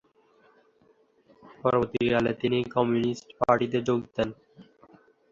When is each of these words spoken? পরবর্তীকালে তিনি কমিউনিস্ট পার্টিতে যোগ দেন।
পরবর্তীকালে 1.61 2.31
তিনি 2.41 2.57
কমিউনিস্ট 2.75 3.27
পার্টিতে 3.39 3.79
যোগ 3.87 3.99
দেন। 4.15 4.29